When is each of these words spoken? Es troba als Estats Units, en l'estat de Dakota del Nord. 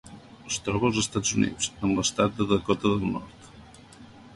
Es 0.51 0.55
troba 0.67 0.87
als 0.89 1.01
Estats 1.01 1.35
Units, 1.41 1.69
en 1.85 1.95
l'estat 2.01 2.37
de 2.41 2.51
Dakota 2.57 2.97
del 2.97 3.09
Nord. 3.15 3.51